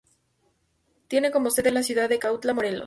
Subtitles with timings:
[1.07, 2.79] Tiene como sede la ciudad de Cuautla, Morelos.